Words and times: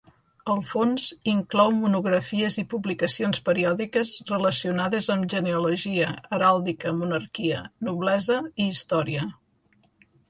El 0.51 0.61
fons 0.67 1.03
inclou 1.33 1.73
monografies 1.81 2.57
i 2.61 2.63
publicacions 2.71 3.43
periòdiques 3.49 4.13
relacionades 4.31 5.11
amb 5.17 5.27
genealogia, 5.35 6.09
heràldica, 6.39 6.95
monarquia, 7.03 7.61
noblesa 7.91 8.39
i 8.51 8.73
història. 8.73 9.29